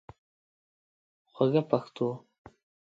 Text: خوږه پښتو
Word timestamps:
خوږه 1.33 1.61
پښتو 1.69 2.07